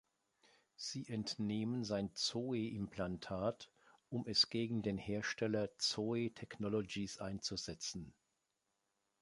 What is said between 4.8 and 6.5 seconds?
den Hersteller „Zoe